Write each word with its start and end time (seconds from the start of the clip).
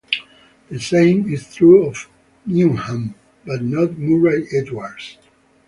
The 0.71 0.79
same 0.79 1.31
is 1.31 1.53
true 1.53 1.85
of 1.85 2.09
Newnham, 2.47 3.13
but 3.45 3.61
not 3.61 3.99
Murray 3.99 4.47
Edwards. 4.51 5.19